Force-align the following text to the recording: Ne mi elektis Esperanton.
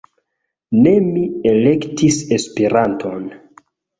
Ne 0.85 0.93
mi 1.07 1.25
elektis 1.51 2.19
Esperanton. 2.39 3.31